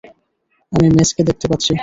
আমি 0.71 0.87
মেসকে 0.97 1.21
দেখতে 1.23 1.45
পাচ্ছি। 1.47 1.73